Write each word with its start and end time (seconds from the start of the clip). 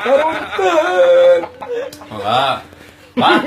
Karunten. 0.00 1.40
Wah. 2.10 2.56
Pak. 3.16 3.40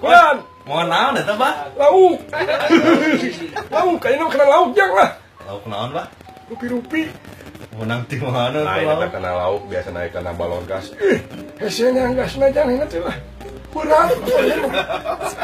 Kuan. 0.00 0.36
Mau 0.68 0.86
naon 0.86 1.18
eta, 1.18 1.34
Pak? 1.34 1.54
Lauk. 1.74 2.20
lauk, 3.72 3.96
kayaknya 3.98 4.26
kena 4.30 4.46
lauk 4.46 4.70
jang 4.76 4.92
lah. 4.94 5.10
Lauk 5.48 5.64
naon, 5.66 5.90
Pak? 5.96 6.06
Rupi-rupi. 6.52 7.10
Menang 7.74 8.04
tim 8.06 8.22
mana? 8.28 8.60
Nah, 8.60 8.76
ini 8.76 9.06
kena 9.08 9.30
lauk 9.34 9.64
biasa 9.66 9.88
naik 9.90 10.12
kena 10.12 10.30
balon 10.36 10.62
gas. 10.68 10.92
Eh, 11.00 11.18
hesenya 11.58 12.12
gas 12.12 12.36
najang 12.36 12.76
ini 12.76 12.84
tuh 12.86 13.02
lah. 13.02 13.16
Kurang. 13.72 14.08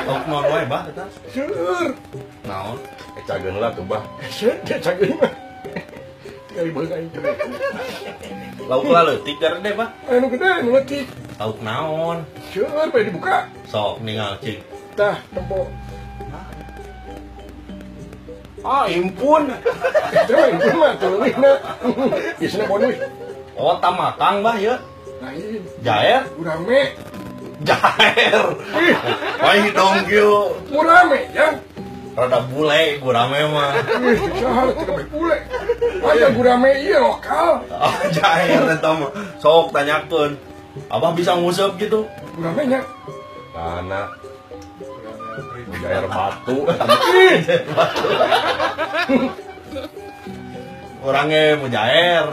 Lauk 0.07 0.25
naon 0.31 0.45
wae, 0.53 0.65
Bah? 0.69 0.83
Seur. 1.33 1.91
Naon? 2.45 2.79
Ecageun 3.19 3.57
lah 3.59 3.71
tuh, 3.73 3.83
Bah. 3.89 4.05
Hese, 4.21 4.53
Seur, 4.63 4.79
ecageun 4.79 5.17
mah. 5.17 5.33
Aing 6.57 7.09
teh. 7.13 7.23
Lauk 8.65 8.89
leutik 8.89 9.37
gara 9.37 9.61
deh, 9.61 9.73
Pak. 9.77 9.89
Anu 10.09 10.27
gede, 10.33 10.49
anu 10.49 10.71
letik. 10.73 11.05
Lauk 11.37 11.59
naon? 11.61 12.25
Seur, 12.51 12.89
bae 12.89 13.05
dibuka. 13.05 13.47
Sok 13.69 14.01
ningal 14.01 14.41
cing. 14.41 14.65
Tah, 14.97 15.21
tempo. 15.37 15.69
Ah, 18.67 18.89
impun. 18.91 19.47
Itu 20.11 20.35
itu 20.35 20.69
mah 20.75 20.93
teuingna. 20.99 21.53
Biasana 22.41 22.65
bonus. 22.67 22.97
Oh, 23.55 23.79
tamakang, 23.79 24.43
Bah, 24.43 24.57
ya. 24.59 24.81
Lain. 25.23 25.63
Jair, 25.87 26.27
Urame. 26.35 26.97
jair. 27.63 28.43
Wah, 29.39 29.55
dong 29.71 29.97
kieu. 30.11 30.57
Murame, 30.73 31.31
jang. 31.31 31.63
Rada 32.17 32.41
bule 32.49 32.97
gurame 32.97 33.41
mah. 33.53 33.71
Tidak 33.77 34.89
baik 34.89 35.09
bule. 35.13 35.37
Ada 36.01 36.29
gurame 36.33 36.71
iya 36.81 36.99
lokal. 37.05 37.61
Oh, 37.69 37.95
jair 38.09 38.65
eta 38.73 38.91
mah. 38.97 39.11
Sok 39.37 39.69
tanyakeun. 39.77 40.33
Abah 40.89 41.13
bisa 41.13 41.37
ngusap 41.37 41.77
gitu? 41.77 42.09
Gurame 42.33 42.63
nya. 42.65 42.81
Karena 43.53 44.01
air 45.87 46.05
batu. 46.09 46.57
Ih, 47.13 47.37
Orangnya 51.05 51.55
mau 51.61 51.69
jair. 51.71 52.27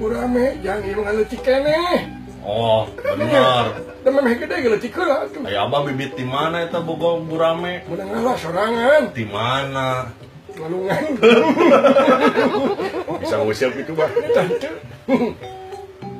gurame 0.00 0.56
jang 0.64 0.80
ieu 0.80 0.96
ngaletik 1.04 1.44
keneh. 1.44 2.08
Oh, 2.40 2.88
abah 5.50 5.80
bibit 5.84 6.16
di 6.16 6.24
mana 6.24 6.64
eta 6.64 6.80
boga 6.80 7.20
gurame? 7.20 7.84
Mun 7.84 8.00
ngalah 8.00 8.36
sorangan, 8.40 9.12
Di 9.12 9.24
mana? 9.28 10.08
ngalungan. 10.60 11.02
Bisa 13.20 13.34
ngusir 13.40 13.72
itu 13.72 13.92
bah. 13.96 14.10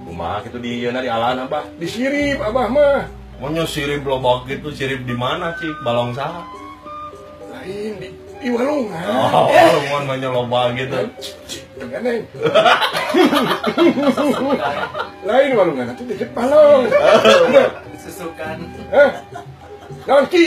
Kumaha 0.08 0.36
gitu 0.48 0.58
di 0.58 0.80
yeuna 0.80 1.00
di 1.04 1.10
alana 1.12 1.44
bah. 1.44 1.64
Disirip 1.76 2.41
abah 2.41 2.66
mah. 2.68 3.00
Mau 3.41 3.48
sirip 3.64 4.04
lobak 4.04 4.52
gitu, 4.52 4.68
sirip 4.68 5.08
di 5.08 5.16
mana 5.16 5.56
sih? 5.56 5.72
Balong 5.80 6.12
saha? 6.12 6.44
Lain 7.48 7.96
di 7.96 8.08
di 8.41 8.48
walungan. 8.52 9.00
Oh, 9.08 9.48
lumayan 9.48 10.04
banyak 10.04 10.30
loba 10.32 10.60
gitu. 10.76 10.98
Tengeneng. 11.80 12.28
Lain 15.20 15.50
walungan 15.55 15.92
itu 15.92 16.03
deket 16.06 16.30
palong. 16.33 16.89
Susukan. 18.00 18.56
Eh, 18.91 19.11
naon 20.06 20.25
ki? 20.27 20.44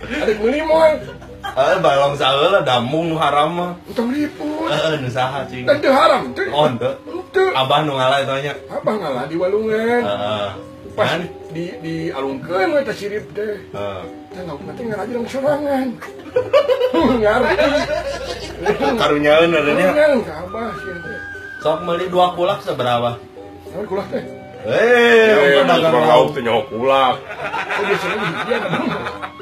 Ada 0.00 0.32
meuli 0.40 0.60
moal, 0.64 0.96
Eh, 1.40 1.76
balong 1.80 2.14
saha 2.14 2.52
lah 2.52 2.62
damung 2.62 3.10
nu 3.10 3.16
haram 3.16 3.50
mah. 3.52 3.72
utang 3.88 4.12
liput. 4.12 4.68
Eh, 4.68 5.00
nu 5.00 5.08
saha 5.08 5.44
cing? 5.48 5.64
Dan 5.64 5.80
teu 5.80 5.92
haram 5.92 6.30
teu. 6.32 6.46
Oh, 6.52 6.68
ente. 6.68 6.90
Teu. 7.32 7.48
Abah 7.52 7.80
nu 7.82 7.96
ngalah 7.96 8.22
tanya. 8.24 8.52
Apa 8.68 8.90
ngalah 8.92 9.24
di 9.26 9.36
walungan? 9.36 10.02
Heeh. 10.04 10.48
Pas 10.90 11.16
di 11.50 11.64
di 11.80 11.94
alungkeun 12.10 12.76
we 12.76 12.80
teh 12.84 12.96
sirip 12.96 13.24
teh. 13.32 13.56
Heeh. 13.72 14.02
Teh 14.30 14.42
lauk 14.44 14.60
nanti 14.62 14.82
ngaraji 14.84 15.12
nang 15.16 15.26
sorangan. 15.26 15.86
Ngarti. 17.24 17.68
Karunyaeun 18.78 19.50
ada 19.50 19.70
nya. 19.72 19.86
Sorangan 19.90 20.20
ka 20.22 20.34
abah 20.46 20.70
sieun 20.78 20.98
teh. 21.02 21.18
Sok 21.60 21.78
meuli 21.84 22.06
dua 22.08 22.26
kulak 22.34 22.58
seberapa? 22.62 23.10
Kulah 23.70 24.06
teh? 24.10 24.22
Eh, 24.60 25.56
Eh, 25.56 25.64
udah 25.64 25.76
dagang 25.80 26.04
lauk 26.04 26.28
teh 26.36 26.42
nyok 26.44 26.68
ulak. 26.72 27.16
Oh 27.16 27.82
biasanya 27.84 28.16
hijian 28.20 28.60
abah. 28.62 28.82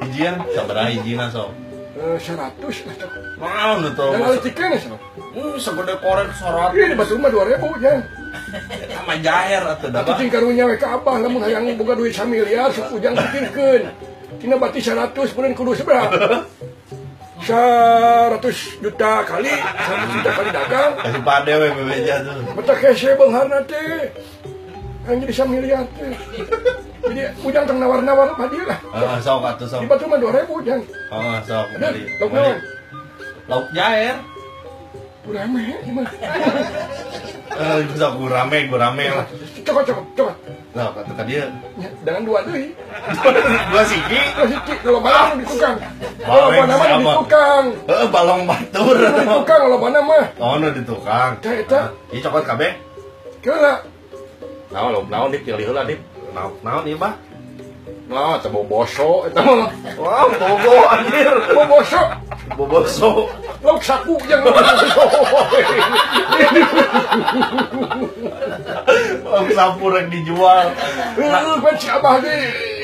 Ijian, 0.06 0.34
sabaraha 0.55 0.88
hijina 0.94 1.27
sok? 1.28 1.50
Eh, 1.99 2.17
100 2.22 2.87
lah 2.87 2.94
teh. 2.94 3.09
Naon 3.38 3.78
itu? 3.87 4.06
Dan 4.15 4.21
aletik 4.22 4.55
keneh 4.55 4.78
sok. 4.78 5.00
Hmm, 5.34 5.56
segede 5.59 5.94
korek 5.99 6.31
sorot. 6.34 6.71
Iya 6.75 6.84
di 6.91 6.97
batu 6.97 7.15
rumah 7.19 7.31
2000 7.31 7.83
jan. 7.83 7.99
Sama 8.94 9.15
jair 9.25 9.62
atuh 9.65 9.88
da 9.88 10.05
Tapi 10.05 10.12
ting 10.21 10.31
karunya 10.31 10.65
we 10.69 10.77
ka 10.77 11.00
abah 11.00 11.17
lamun 11.21 11.41
hayang 11.43 11.65
boga 11.75 11.97
duit 11.97 12.12
samiliar 12.12 12.71
sok 12.71 12.99
ujang 13.00 13.17
pikirkeun. 13.17 13.83
Tina 14.38 14.55
bati 14.55 14.78
100 14.78 15.11
bulan 15.34 15.50
kudu 15.56 15.72
seberapa? 15.75 16.15
100 17.48 18.44
juta 18.78 19.12
kali 19.25 19.48
100 19.48 20.14
juta 20.14 20.31
kali 20.31 20.48
dagang 20.50 20.92
Kasih 20.98 21.22
pade 21.22 21.53
we 21.54 21.69
bebeja 21.72 22.14
tuh. 22.20 22.36
Mata 22.53 22.75
kese 22.75 23.10
beungharna 23.14 23.59
teh 23.64 24.12
kan 25.03 25.16
jadi 25.16 25.32
samiliar 25.32 25.82
teh 25.94 26.12
jadi 27.03 27.32
ujang 27.41 27.64
teng 27.64 27.78
nawar-nawar 27.78 28.37
hadiah 28.37 28.64
lah 28.66 28.78
Heeh, 28.92 29.16
sok 29.19 29.41
atuh 29.42 29.64
sok. 29.66 29.81
di 29.81 29.88
batu 29.88 30.04
mah 30.04 30.19
2000 30.19 30.44
ujang 30.44 30.81
Heeh, 30.84 31.37
sok. 31.42 31.66
Beli. 31.72 32.03
lauk 32.20 32.56
Lauk 33.48 33.66
jair. 33.72 34.16
udah 35.25 35.44
meh 35.47 35.76
gimana 35.82 36.08
Eh, 37.58 37.82
sok 37.91 38.12
gurame, 38.16 38.70
gurame 38.70 39.04
lah. 39.10 39.26
cokot 39.66 39.82
cokot 39.82 40.04
cokot 40.14 40.36
Lah, 40.76 40.94
kata 40.94 41.10
ka 41.10 41.22
dia. 41.26 41.50
Ya, 41.74 41.91
dengan 42.06 42.22
dua 42.22 42.46
deui 42.46 42.70
Dua 43.74 43.82
siki. 43.82 44.20
terus 44.30 44.52
iki 44.54 44.74
kalau 44.78 45.00
balong 45.02 45.42
di 45.42 45.44
tukang 45.48 45.74
Balong 46.22 46.50
kalau 46.54 46.54
mana 46.54 46.74
mah 46.78 46.86
di 46.86 47.06
tukang 47.19 47.64
Heeh, 47.88 48.06
balong 48.08 48.42
batur. 48.46 48.94
di 48.94 49.22
tukang 49.26 49.60
kalau 49.66 49.78
mana 49.80 50.00
mah 50.00 50.24
Oh, 50.38 50.54
nu 50.54 50.70
di 50.70 50.82
tukang. 50.86 51.30
Tah, 51.42 51.50
eta. 51.52 51.80
Ih, 52.14 52.22
cokot 52.22 52.46
kabeh. 52.46 52.72
kira 53.38 53.82
Naon 54.69 54.90
lauk 54.94 55.06
naon 55.08 55.32
dik 55.32 55.42
pilih 55.42 55.66
heula 55.66 55.82
dik. 55.82 55.98
Naon, 56.30 56.52
naon 56.62 56.84
ieu, 56.86 56.94
Bah? 56.94 57.16
Nah, 58.08 58.36
teu 58.38 58.48
boboso 58.48 59.26
eta 59.26 59.40
mah. 59.40 59.69
Wah, 59.98 60.28
bobo 60.30 60.75
anjir. 60.86 61.28
Boboso. 61.50 62.00
Boboso. 62.54 63.10
Lauk 63.58 63.82
saku 63.82 64.14
yang 64.30 64.46
Lauk 69.28 69.48
sampur 69.52 69.92
yang 69.98 70.08
dijual. 70.08 70.66
Heeh, 71.19 71.54
kan 71.58 71.74
si 71.76 71.88
Abah 71.91 72.22
ge 72.22 72.38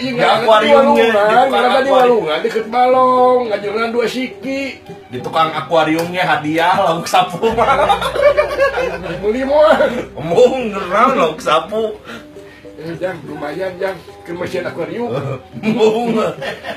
Di 0.05 0.21
akuariumnya, 0.21 1.09
di 1.09 1.15
tukang 1.17 1.65
Ada 1.65 1.81
di 1.81 1.89
akuarium. 1.89 1.97
walungan 1.97 2.39
deket 2.45 2.67
balong, 2.69 3.41
ngajuran 3.49 3.89
dua 3.89 4.05
siki. 4.05 4.63
Di 5.09 5.19
tukang 5.25 5.49
akuariumnya 5.55 6.27
hadiah 6.29 6.77
lauk 6.77 7.09
sapu. 7.09 7.41
Beli 9.25 9.43
moal. 9.49 9.89
Embung, 10.13 10.77
naon 10.77 11.15
lauk 11.17 11.41
sapu. 11.41 11.97
Jang, 13.01 13.17
lumayan 13.25 13.73
jang 13.81 13.97
ke 14.29 14.37
mesin 14.37 14.69
akuarium. 14.69 15.09
Embung. 15.65 16.21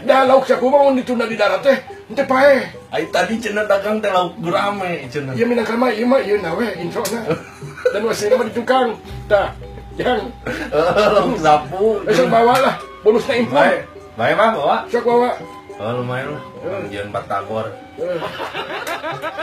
Dah 0.08 0.24
lauk 0.24 0.48
saku 0.48 0.72
mah 0.72 0.88
mun 0.88 0.96
ditunda 0.96 1.28
di 1.28 1.36
darat 1.36 1.60
teh, 1.60 1.78
teu 2.16 2.24
pae. 2.24 2.64
Ai 2.94 3.04
tadi 3.12 3.36
cenah 3.42 3.68
dagang 3.68 4.00
teh 4.00 4.08
lauk 4.08 4.40
gurame 4.40 5.04
cenah. 5.12 5.36
Ieu 5.36 5.44
minangka 5.44 5.76
mah 5.76 5.92
ieu 5.92 6.08
mah 6.08 6.24
ieu 6.24 6.40
nawe 6.40 6.68
introna. 6.80 7.20
Dan 7.94 8.02
wasina 8.08 8.40
mah 8.40 8.48
di 8.48 8.54
tukang. 8.56 8.96
Tah, 9.28 9.52
jang, 10.00 10.32
lauk 10.72 11.36
sapu. 11.40 12.00
besok 12.08 12.28
bawa 12.32 12.56
lah 12.64 12.76
bonusnya 13.04 13.36
impor. 13.44 13.60
Baik. 13.60 13.80
Baik, 14.18 14.34
Pak, 14.34 14.50
bawa. 14.56 14.78
Sok 14.90 15.06
bawa. 15.06 15.32
Oh, 15.78 15.92
lumayan 16.02 16.34
lah. 16.34 16.44
Jangan 16.90 17.10
batagor. 17.14 17.66
Eh. 18.02 18.18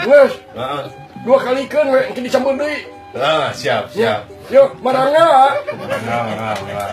Heeh. 0.03 0.83
dua 1.25 1.39
kali 1.41 1.63
kan 1.71 1.89
we 1.89 2.01
engke 2.11 2.21
dicampur 2.21 2.59
deui. 2.59 2.85
Ah, 3.15 3.55
siap, 3.55 3.87
siap. 3.95 4.27
Yuk, 4.51 4.75
marangga. 4.83 5.55
Enggak, 5.71 6.59
enggak. 6.59 6.93